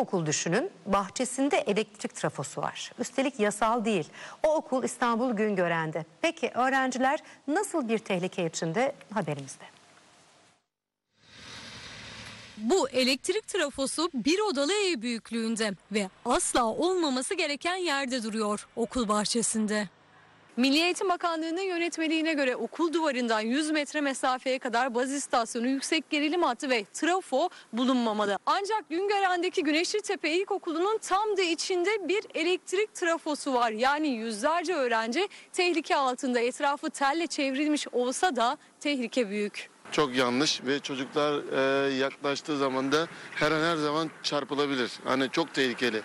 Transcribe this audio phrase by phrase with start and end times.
[0.00, 2.92] İlkokul düşünün bahçesinde elektrik trafosu var.
[2.98, 4.08] Üstelik yasal değil.
[4.46, 6.04] O okul İstanbul Güngören'de.
[6.22, 9.64] Peki öğrenciler nasıl bir tehlike içinde haberimizde.
[12.56, 19.88] Bu elektrik trafosu bir odalı ev büyüklüğünde ve asla olmaması gereken yerde duruyor okul bahçesinde.
[20.56, 26.42] Milli Eğitim Bakanlığı'nın yönetmeliğine göre okul duvarından 100 metre mesafeye kadar baz istasyonu, yüksek gerilim
[26.42, 28.38] hattı ve trafo bulunmamalı.
[28.46, 33.70] Ancak Güngören'deki Güneşli Tepe İlkokulu'nun tam da içinde bir elektrik trafosu var.
[33.70, 39.70] Yani yüzlerce öğrenci tehlike altında etrafı telle çevrilmiş olsa da tehlike büyük.
[39.92, 41.42] Çok yanlış ve çocuklar
[41.88, 44.92] e, yaklaştığı zaman da her an her zaman çarpılabilir.
[45.04, 46.02] Hani çok tehlikeli.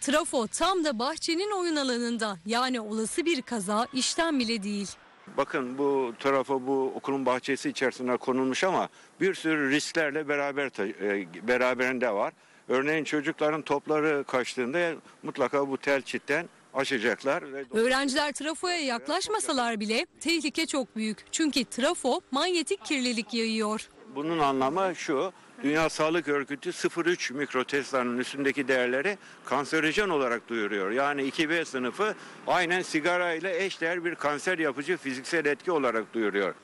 [0.00, 4.88] Trafo tam da bahçenin oyun alanında yani olası bir kaza işten bile değil.
[5.36, 8.88] Bakın bu trafo bu okulun bahçesi içerisine konulmuş ama
[9.20, 12.32] bir sürü risklerle beraber e, beraberinde var.
[12.68, 14.92] Örneğin çocukların topları kaçtığında
[15.22, 17.52] mutlaka bu tel çitten açacaklar.
[17.52, 21.24] ve- Öğrenciler trafoya yaklaşmasalar bile tehlike çok büyük.
[21.32, 23.88] Çünkü trafo manyetik kirlilik yayıyor.
[24.14, 25.32] Bunun anlamı şu.
[25.62, 30.90] Dünya Sağlık Örgütü 0,3 mikroteslanın üstündeki değerleri kanserojen olarak duyuruyor.
[30.90, 32.14] Yani 2B sınıfı
[32.46, 36.54] aynen sigara ile eşdeğer bir kanser yapıcı fiziksel etki olarak duyuruyor.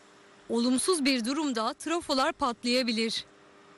[0.48, 3.25] Olumsuz bir durumda trafolar patlayabilir.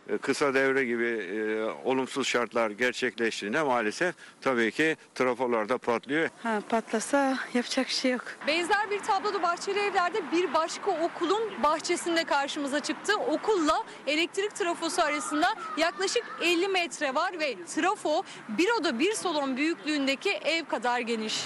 [0.09, 6.29] E, Kısa devre gibi e, olumsuz şartlar gerçekleştiğinde maalesef tabii ki trafolarda patlıyor.
[6.43, 8.25] Ha, patlasa yapacak şey yok.
[8.47, 13.17] Benzer bir tablo da Bahçeli Evler'de bir başka okulun bahçesinde karşımıza çıktı.
[13.17, 15.47] Okulla elektrik trafosu arasında
[15.77, 21.45] yaklaşık 50 metre var ve trafo bir oda bir salon büyüklüğündeki ev kadar geniş.